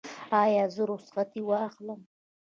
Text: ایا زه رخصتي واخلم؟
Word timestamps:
ایا 0.43 0.65
زه 0.75 0.83
رخصتي 0.91 1.41
واخلم؟ 1.45 2.01